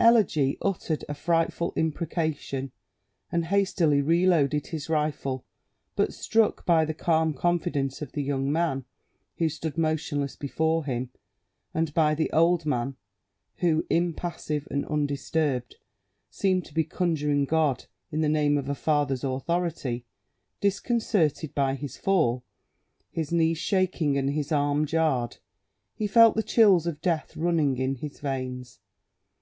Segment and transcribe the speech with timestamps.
[0.00, 2.72] Eligi uttered a frightful inprecation,
[3.30, 5.44] and hastily reloaded his rifle;
[5.96, 8.86] but, struck by the calm confidence of the young man,
[9.36, 11.10] who stood motionless before him,
[11.74, 12.96] and by the old man,
[13.56, 15.76] who, impassive and undisturbed,
[16.30, 20.06] seemed to be conjuring God in the name of a father's authority,
[20.62, 22.42] disconcerted by his fall,
[23.10, 25.36] his knees shaking and his arm jarred,
[25.94, 28.80] he felt the chills of death running in his veins.